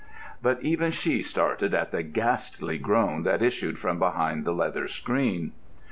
But 0.41 0.63
even 0.63 0.89
she 0.89 1.21
started 1.21 1.75
at 1.75 1.91
the 1.91 2.01
ghastly 2.01 2.79
groan 2.79 3.21
which 3.23 3.41
issued 3.43 3.77
from 3.77 3.99
behind 3.99 4.45
the 4.45 4.51
leather 4.51 4.87
screen. 4.87 5.51